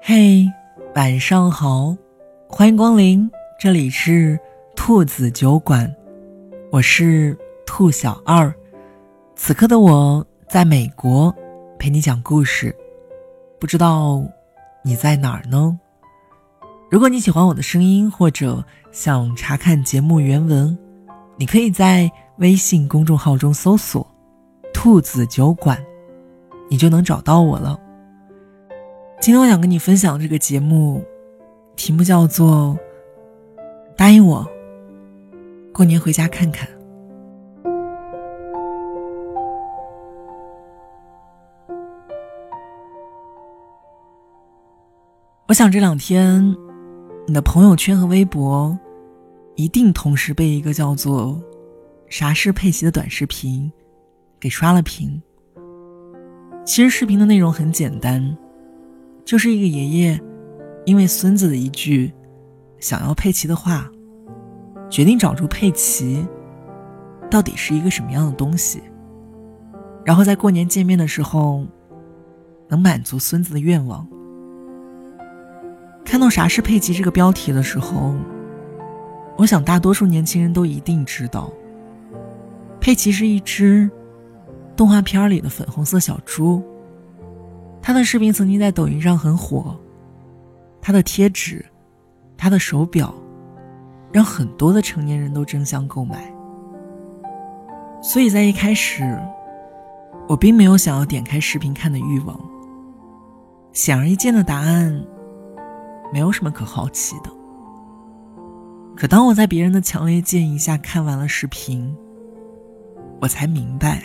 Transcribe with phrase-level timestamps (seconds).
[0.00, 0.46] 嘿，
[0.94, 1.96] 晚上好，
[2.48, 4.38] 欢迎光临，这里是
[4.76, 5.92] 兔子酒馆，
[6.70, 7.36] 我是
[7.66, 8.54] 兔小二。
[9.34, 11.34] 此刻的我在美国
[11.80, 12.72] 陪你讲故事，
[13.58, 14.22] 不知道
[14.84, 15.76] 你在哪儿呢？
[16.88, 20.78] 如果你喜欢我的声音，或者想查看节目原文，
[21.36, 22.08] 你可以在
[22.38, 24.06] 微信公众号中搜索
[24.72, 25.76] “兔子酒馆”，
[26.70, 27.78] 你就能找到我了。
[29.20, 31.04] 今天我想跟你分享这个节目，
[31.74, 32.78] 题目叫做
[33.98, 34.46] “答应我，
[35.74, 36.68] 过年回家看看”。
[45.48, 46.56] 我想这两天，
[47.26, 48.78] 你的朋友圈和微博
[49.56, 51.42] 一定同时被一个叫做
[52.08, 53.72] “啥是佩奇”的短视频
[54.38, 55.20] 给刷了屏。
[56.70, 58.36] 其实视频的内容很简单。
[59.24, 60.20] 就是一个爷爷，
[60.84, 62.12] 因为孙子的一句
[62.78, 63.90] 想要佩奇的话，
[64.88, 66.24] 决定找出佩奇
[67.28, 68.80] 到底是一个什么样的东西，
[70.04, 71.66] 然后在过年见面的时候
[72.68, 74.06] 能满足孙子的愿望。
[76.04, 78.14] 看到“啥是佩奇”这个标题的时候，
[79.36, 81.52] 我想大多数年轻人都一定知道，
[82.80, 83.90] 佩奇是一只
[84.80, 86.64] 动画片里的粉红色小猪。
[87.82, 89.78] 他的视频曾经在抖音上很火，
[90.80, 91.62] 他的贴纸，
[92.34, 93.12] 他的手表，
[94.10, 96.32] 让很多的成年人都争相购买。
[98.02, 99.20] 所以在一开始，
[100.26, 102.40] 我并没有想要点开视频看的欲望。
[103.74, 105.04] 显而易见的答案，
[106.10, 107.30] 没有什么可好奇的。
[108.96, 111.94] 可当我在别人的强烈建议下看完了视频，
[113.20, 114.02] 我才明白，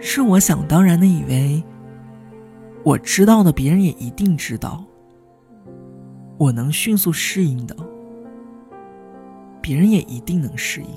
[0.00, 1.62] 是我想当然的以为。
[2.82, 4.82] 我知道的，别人也一定知道。
[6.38, 7.76] 我能迅速适应的，
[9.60, 10.88] 别人也一定能适应。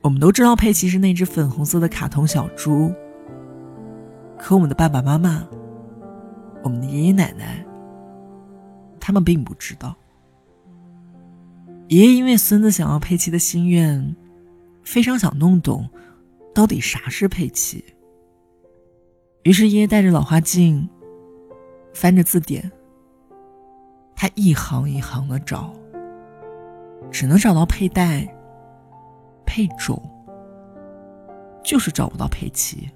[0.00, 2.92] 我们都知道佩奇是那只粉红色的卡通小猪，
[4.38, 5.44] 可我们的爸爸妈妈、
[6.62, 7.64] 我们的爷爷奶奶，
[9.00, 9.96] 他们并不知道。
[11.88, 14.14] 爷爷因为孙子想要佩奇的心愿，
[14.84, 15.88] 非常想弄懂，
[16.54, 17.84] 到底啥是佩奇。
[19.44, 20.88] 于是爷爷带着老花镜，
[21.92, 22.70] 翻着字典。
[24.14, 25.72] 他一行一行的找，
[27.10, 28.32] 只能找到佩戴、
[29.44, 30.00] 配种，
[31.64, 32.88] 就是找不到佩奇。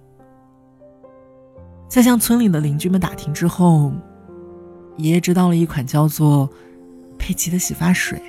[1.89, 3.93] 在向村里的邻居们打听之后，
[4.99, 6.49] 爷爷知道了一款叫做
[7.19, 8.23] 佩奇的洗发水，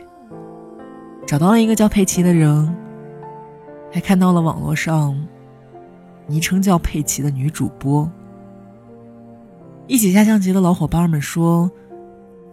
[1.28, 2.76] 找到了一个叫佩奇的人，
[3.98, 5.20] 还看到了网络上。
[6.28, 8.08] 昵称叫佩奇的女主播，
[9.88, 11.72] 一起下象棋的老伙伴们说：“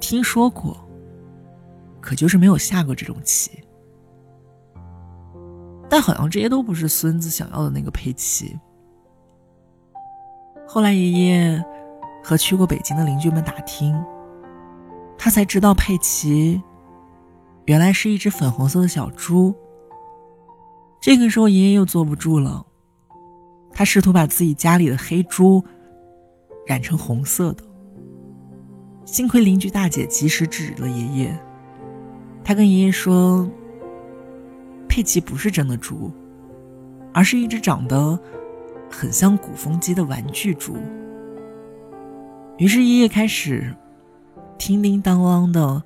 [0.01, 0.75] 听说过，
[2.01, 3.51] 可就是没有下过这种棋。”
[5.87, 8.59] 但好像这些都不是孙子想要的那个佩奇。
[10.67, 11.63] 后来爷爷
[12.23, 13.95] 和去过北京的邻居们打听，
[15.19, 16.59] 他才知道佩奇
[17.67, 19.55] 原来是一只粉红色的小猪。
[21.05, 22.65] 这个时候，爷爷又坐不住了。
[23.75, 25.63] 他试图把自己家里的黑猪
[26.67, 27.63] 染成红色的，
[29.05, 31.39] 幸亏邻居大姐及时制止了爷爷。
[32.43, 33.47] 他跟爷爷说
[34.89, 36.11] ：“佩奇不是真的猪，
[37.13, 38.19] 而是一只长得
[38.91, 40.75] 很像鼓风机的玩具猪。”
[42.57, 43.77] 于是爷爷开始
[44.57, 45.83] 叮叮当啷的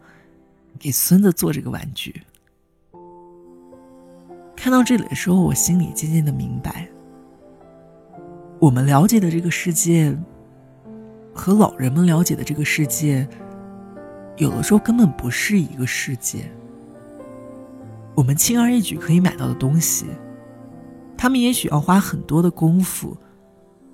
[0.78, 2.22] 给孙子做这个玩具。
[4.68, 6.86] 看到这里的时候，我心里渐渐的明白。
[8.58, 10.14] 我们了解的这个世界，
[11.34, 13.26] 和老人们了解的这个世界，
[14.36, 16.52] 有的时候根本不是一个世界。
[18.14, 20.04] 我们轻而易举可以买到的东西，
[21.16, 23.16] 他们也许要花很多的功夫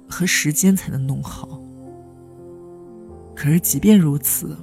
[0.08, 1.60] 和时间才能弄好。
[3.36, 4.58] 可是即便如此，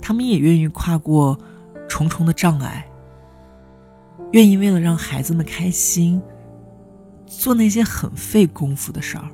[0.00, 1.36] 他们也愿意跨过
[1.88, 2.88] 重重的障碍，
[4.32, 6.20] 愿意为了让孩子们开心。
[7.26, 9.28] 做那些很费功夫的事儿，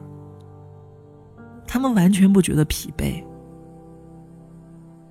[1.66, 3.22] 他们完全不觉得疲惫，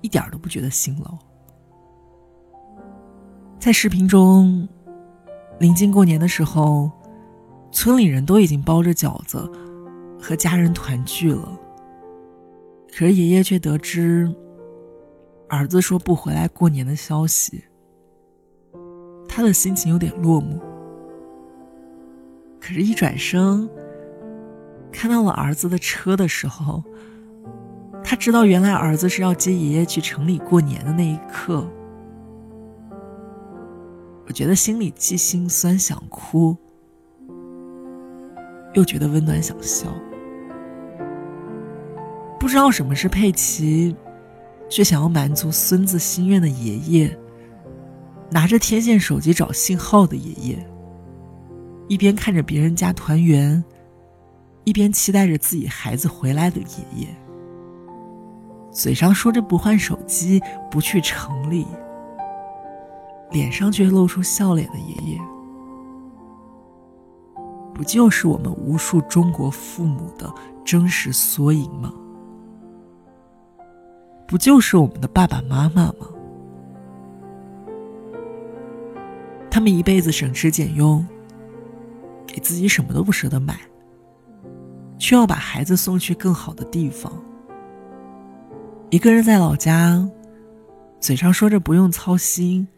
[0.00, 1.16] 一点都不觉得辛劳。
[3.58, 4.68] 在视频中，
[5.60, 6.90] 临近过年的时候，
[7.70, 9.48] 村里人都已经包着饺子，
[10.20, 11.48] 和家人团聚了。
[12.88, 14.34] 可是爷爷却得知
[15.48, 17.62] 儿子说不回来过年的消息，
[19.40, 20.58] 他的心情有点落寞。
[22.60, 23.66] 可是，一转身
[24.92, 26.84] 看到了儿子的车的时候，
[28.04, 31.66] 他知道原来儿子是要接爷爷去城里过年的那一刻，
[34.26, 36.54] 我觉得心里既心酸想哭，
[38.74, 39.86] 又觉得温暖想笑。
[42.38, 43.96] 不知道什么是佩奇，
[44.68, 47.18] 却想要满足孙子心愿的爷爷，
[48.30, 50.66] 拿着天线手机找信号的爷爷，
[51.88, 53.62] 一边看着别人家团圆，
[54.64, 57.08] 一边期待着自己孩子回来的爷爷，
[58.70, 60.40] 嘴上说着不换手机、
[60.70, 61.66] 不去城里，
[63.32, 65.20] 脸上却露出笑脸的爷爷，
[67.74, 70.32] 不就是我们无数中国父母的
[70.64, 71.92] 真实缩影吗？
[74.28, 76.06] 不就是我们的爸爸妈妈吗？
[79.50, 81.04] 他们一辈子省吃俭用，
[82.26, 83.58] 给自己什么都不舍得买，
[84.98, 87.12] 却要把孩子送去更好的地方。
[88.90, 90.08] 一个人在老家，
[91.00, 92.68] 嘴上说着不用操心，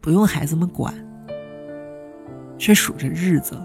[0.00, 0.92] 不用孩子们管，
[2.58, 3.56] 却数着日子，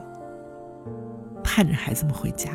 [1.43, 2.51] 盼着孩子们回家。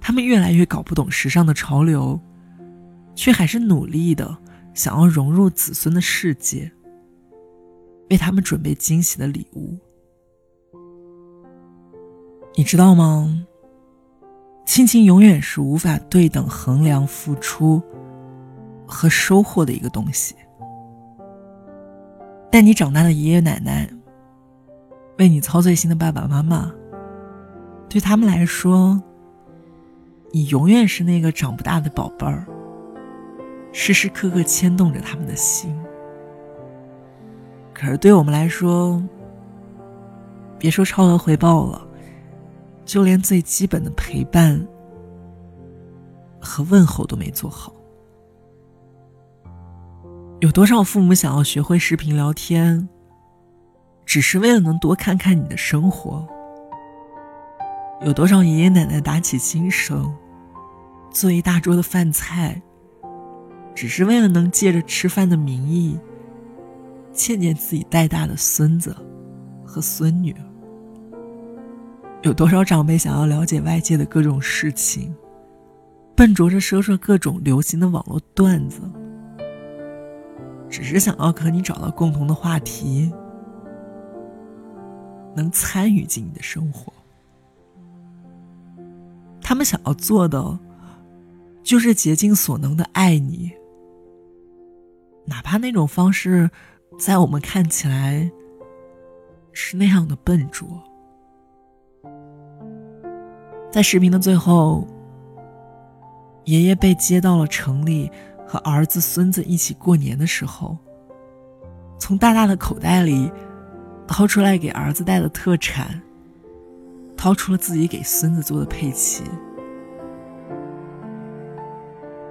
[0.00, 2.20] 他们越来越搞不懂时尚的潮流。
[3.18, 4.36] 却还是努力的
[4.74, 6.70] 想要融入子孙的世界，
[8.10, 9.76] 为他们准备惊喜的礼物。
[12.54, 13.46] 你知道吗？
[14.64, 17.80] 亲情永远是无法对等衡量付出
[18.86, 20.34] 和收获的一个东西。
[22.50, 23.88] 带你长大的爷爷奶奶，
[25.18, 26.72] 为你操碎心的爸爸妈妈，
[27.88, 29.00] 对他们来说，
[30.32, 32.46] 你永远是那个长不大的宝贝儿。
[33.72, 35.76] 时时刻刻牵动着他们的心，
[37.78, 39.02] 可是对我们来说，
[40.58, 41.86] 别说超额回报了，
[42.86, 44.66] 就连最基本的陪伴
[46.40, 47.70] 和问候都没做好。
[50.40, 52.88] 有多少父母想要学会视频聊天，
[54.06, 56.26] 只是为了能多看看你的生活？
[58.00, 60.02] 有多少爷爷奶奶打起精神，
[61.10, 62.62] 做一大桌的饭菜？
[63.74, 66.00] 只是为了能借着吃饭的名义，
[67.16, 68.94] 见见自己带大的孙子
[69.64, 70.36] 和孙女。
[72.22, 75.14] 有多少长辈想要了解外界的各种事情，
[76.14, 78.80] 笨拙着说说各种流行的网络段子，
[80.68, 83.10] 只是想要和你找到共同的话题，
[85.34, 86.92] 能参与进你的生活。
[89.40, 90.58] 他们想要做的，
[91.62, 93.52] 就是竭尽所能的爱你。
[95.26, 96.50] 哪怕那种方式，
[96.98, 98.30] 在我们看起来
[99.52, 100.66] 是那样的笨拙。
[103.70, 104.86] 在视频的最后，
[106.44, 108.10] 爷爷被接到了城里，
[108.46, 110.78] 和儿子、孙子一起过年的时候，
[111.98, 113.30] 从大大的口袋里
[114.06, 116.00] 掏出来给儿子带的特产，
[117.14, 119.22] 掏出了自己给孙子做的佩奇。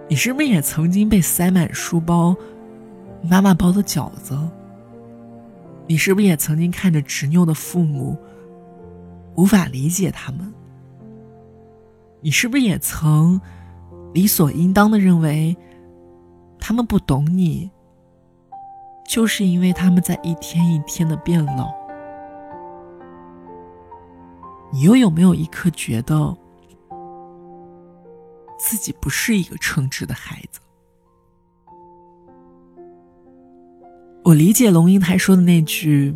[0.07, 2.35] 你是不是也曾经被塞满书包？
[3.29, 4.37] 妈妈包的饺子，
[5.87, 8.17] 你是不是也曾经看着执拗的父母，
[9.35, 10.53] 无法理解他们？
[12.21, 13.39] 你是不是也曾
[14.13, 15.55] 理所应当的认为，
[16.59, 17.69] 他们不懂你，
[19.07, 21.71] 就是因为他们在一天一天的变老？
[24.71, 26.35] 你又有没有一刻觉得，
[28.57, 30.59] 自己不是一个称职的孩子？
[34.25, 36.11] 我理解龙应台说的那句：“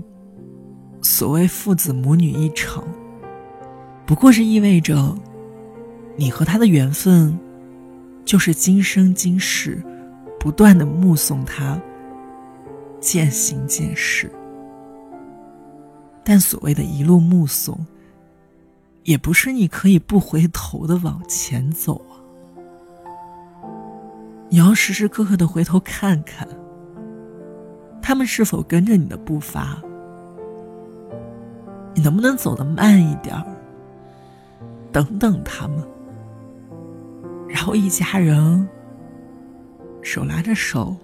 [1.00, 2.84] 所谓父子母女一场，
[4.04, 5.16] 不过是意味着，
[6.16, 7.40] 你和他的缘分，
[8.26, 9.80] 就是今生今世，
[10.40, 11.80] 不断的目送他
[13.00, 14.28] 渐行渐逝。
[16.24, 17.86] 但所谓的一路目送，
[19.04, 22.18] 也不是你可以不回头的往前走啊，
[24.50, 26.48] 你要时时刻刻的回头看看。”
[28.10, 29.80] 他们是否跟着你的步伐？
[31.94, 33.40] 你能不能走得慢一点？
[34.92, 35.78] 等等他们，
[37.48, 38.68] 然后一家人
[40.02, 40.96] 手拉着手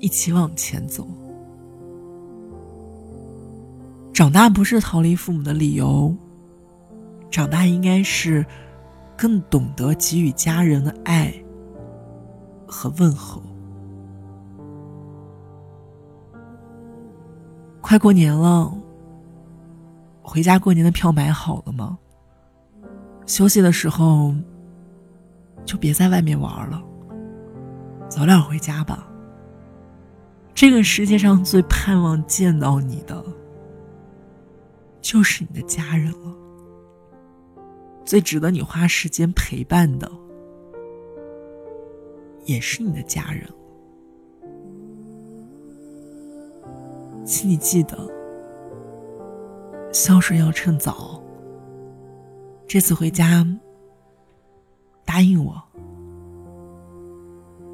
[0.00, 1.06] 一起往前走。
[4.12, 6.12] 长大不是逃离父母的理由，
[7.30, 8.44] 长大应该是
[9.16, 11.32] 更懂得给予家人的爱
[12.66, 13.40] 和问候。
[17.90, 18.72] 快过年了，
[20.22, 21.98] 回家过年的票买好了吗？
[23.26, 24.32] 休息的时候
[25.64, 26.80] 就别在外面玩了，
[28.08, 29.08] 早点回家吧。
[30.54, 33.24] 这个世界上最盼望见到你的，
[35.00, 36.32] 就是你的家人了。
[38.04, 40.08] 最值得你花时间陪伴的，
[42.44, 43.44] 也是你的家人。
[47.24, 47.96] 请你记得，
[49.92, 51.22] 孝顺要趁早。
[52.66, 53.46] 这次回家，
[55.04, 55.60] 答应我，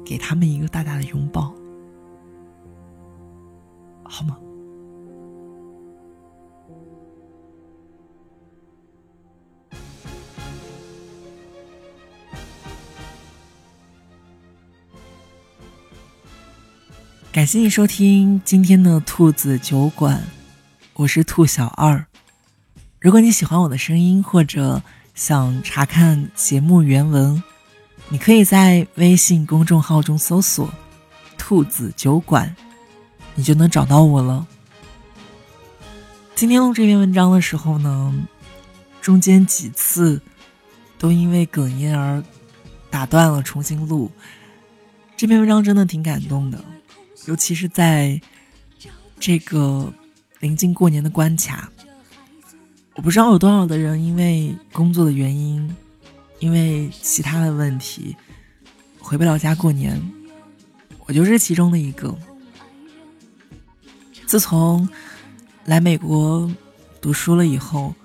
[0.03, 1.53] 给他们一个大大的拥抱，
[4.03, 4.39] 好吗？
[17.37, 20.23] 感谢你收听今天的兔子酒馆，
[20.95, 22.03] 我是兔小二。
[22.99, 24.81] 如果你喜欢我的声音，或者
[25.13, 27.43] 想查看节目原文，
[28.09, 30.67] 你可以在微信公众号中搜索
[31.37, 32.55] “兔子酒馆”，
[33.35, 34.47] 你就能找到我了。
[36.33, 38.11] 今天录这篇文章的时候呢，
[38.99, 40.19] 中间几次
[40.97, 42.23] 都因为哽咽而
[42.89, 44.11] 打断了，重新录。
[45.15, 46.59] 这篇文章真的挺感动的。
[47.25, 48.21] 尤其是在
[49.19, 49.91] 这个
[50.39, 51.69] 临近过年的关卡，
[52.95, 55.75] 我不知道有多少的人因为工作的原因，
[56.39, 58.15] 因为其他的问题
[58.99, 60.01] 回不了家过年。
[61.05, 62.15] 我就是其中的一个。
[64.25, 64.87] 自从
[65.65, 66.49] 来美国
[66.99, 67.95] 读书了以后，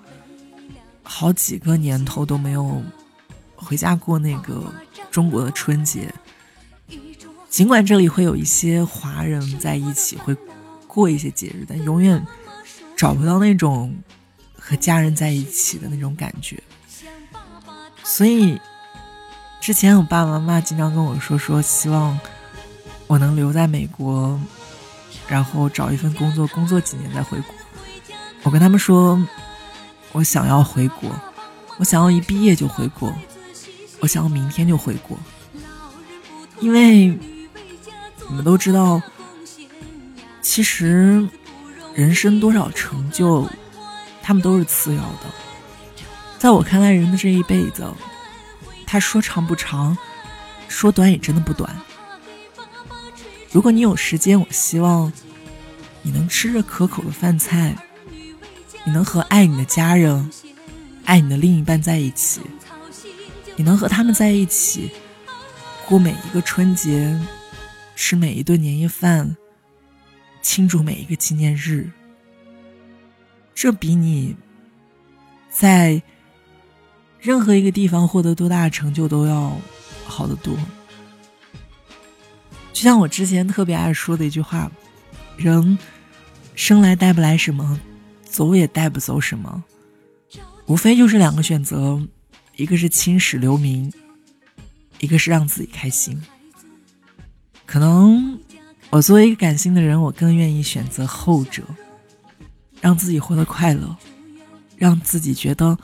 [1.03, 2.81] 好几个年头都没有
[3.55, 4.73] 回家过那个
[5.11, 6.13] 中国的春节。
[7.53, 10.35] 尽管这里会有一些华人在一起会
[10.87, 12.25] 过一些节日，但永远
[12.97, 13.95] 找不到那种
[14.57, 16.59] 和家人在一起的那种感觉。
[18.03, 18.59] 所以
[19.61, 22.19] 之前我爸爸妈妈经常跟我说，说希望
[23.05, 24.41] 我能留在美国，
[25.27, 27.53] 然后找一份工作，工作几年再回国。
[28.41, 29.23] 我跟他们说，
[30.11, 31.07] 我想要回国，
[31.77, 33.13] 我想要一毕业就回国，
[33.99, 35.15] 我想要明天就回国，
[36.59, 37.15] 因为。
[38.29, 39.01] 你们都知道，
[40.41, 41.27] 其实
[41.93, 43.47] 人生多少成就，
[44.21, 45.29] 他们都是次要的。
[46.39, 47.85] 在我看来，人的这一辈子，
[48.85, 49.97] 他说长不长，
[50.67, 51.73] 说短也真的不短。
[53.51, 55.13] 如果你有时间，我希望
[56.01, 57.75] 你能吃着可口的饭菜，
[58.83, 60.29] 你能和爱你的家人、
[61.05, 62.41] 爱你的另一半在一起，
[63.55, 64.91] 你能和他们在一起
[65.85, 67.17] 过每一个春节。
[67.95, 69.35] 吃每一顿年夜饭，
[70.41, 71.89] 庆祝每一个纪念日，
[73.53, 74.35] 这比你
[75.49, 76.01] 在
[77.19, 79.57] 任何一个地方获得多大的成就都要
[80.05, 80.57] 好得多。
[82.73, 84.69] 就像我之前特别爱说的一句话
[85.37, 85.77] ：“人
[86.55, 87.79] 生来带不来什么，
[88.23, 89.63] 走也带不走什么，
[90.65, 92.01] 无非就是两个选择，
[92.55, 93.93] 一个是青史留名，
[94.99, 96.19] 一个是让自己开心。”
[97.73, 98.39] 可能
[98.91, 101.63] 我作为一个感性的人，我更愿意选择后者，
[102.79, 103.97] 让自己活得快乐，
[104.77, 105.75] 让自己觉得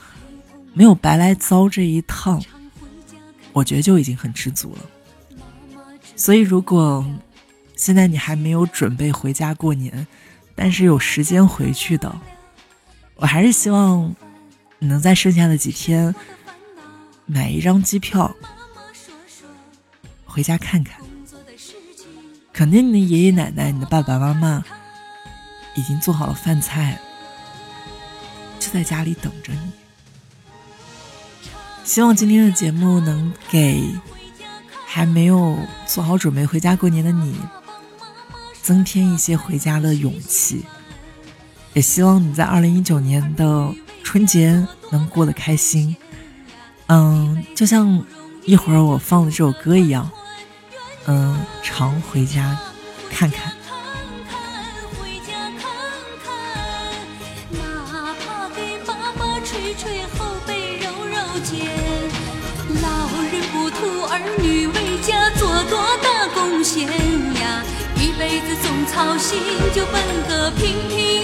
[0.76, 2.40] 没有白来遭这一趟，
[3.54, 4.86] 我觉得就已经很知足了。
[6.16, 7.04] 所以，如果
[7.76, 10.06] 现在你还没有准备回家过年，
[10.54, 12.16] 但是有时间回去的，
[13.16, 14.16] 我还是希望
[14.78, 16.14] 你能在剩下的几天
[17.26, 18.32] 买一张机票
[20.24, 21.02] 回家看看。
[22.60, 24.62] 肯定你的爷爷奶奶、你的爸爸妈妈
[25.76, 27.00] 已经做好了饭菜，
[28.60, 29.72] 就在家里等着你。
[31.86, 33.82] 希望今天的节目能给
[34.86, 37.34] 还没有做好准备回家过年的你
[38.62, 40.66] 增添一些回家的勇气。
[41.72, 43.74] 也希望你在二零一九年的
[44.04, 45.96] 春节能过得开心。
[46.88, 48.04] 嗯，就像
[48.44, 50.12] 一会儿我放的这首歌一样。
[51.12, 52.56] 嗯，常回家
[53.10, 53.52] 看看。
[55.02, 55.66] 回家看
[56.24, 56.30] 看，
[57.50, 61.66] 哪怕给爸爸捶捶后背揉揉肩。
[62.84, 67.64] 老人不图儿女为家做多大贡献呀，
[67.96, 69.40] 一辈子总操心，
[69.74, 71.24] 就奔个平平